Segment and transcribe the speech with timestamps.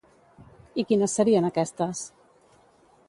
[0.83, 2.03] I quines serien aquestes?